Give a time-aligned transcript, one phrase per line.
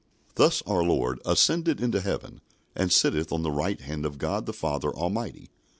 [0.33, 2.41] Thus our Lord "ascended into heaven,
[2.75, 5.51] and sitteth on the right hand of God the Father Almighty."